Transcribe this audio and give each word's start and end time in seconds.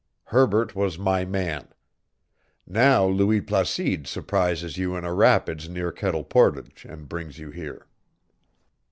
Herbert 0.23 0.75
was 0.75 0.97
my 0.97 1.25
man. 1.25 1.67
Now 2.65 3.05
Louis 3.05 3.39
Placide 3.39 4.07
surprises 4.07 4.75
you 4.75 4.95
in 4.95 5.05
a 5.05 5.13
rapids 5.13 5.69
near 5.69 5.91
Kettle 5.91 6.23
Portage 6.23 6.85
and 6.89 7.07
brings 7.07 7.37
you 7.37 7.51
here." 7.51 7.85